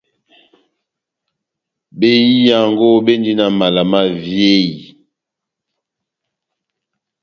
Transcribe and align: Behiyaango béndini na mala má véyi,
Behiyaango 1.99 2.85
béndini 3.05 3.33
na 3.37 3.45
mala 3.59 3.81
má 3.91 4.01
véyi, 4.23 4.67